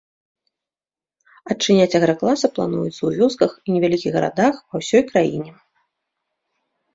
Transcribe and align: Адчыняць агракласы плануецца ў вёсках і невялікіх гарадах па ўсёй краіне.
Адчыняць 1.53 1.97
агракласы 1.99 2.49
плануецца 2.55 2.95
ў 3.05 3.11
вёсках 3.19 3.51
і 3.67 3.77
невялікіх 3.77 4.11
гарадах 4.17 4.55
па 4.69 4.75
ўсёй 4.85 5.03
краіне. 5.13 5.51